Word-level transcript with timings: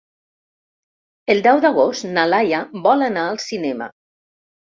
El 1.33 1.41
deu 1.47 1.59
d'agost 1.65 2.07
na 2.15 2.25
Laia 2.31 2.63
vol 2.87 3.07
anar 3.09 3.27
al 3.35 3.39
cinema. 3.47 3.91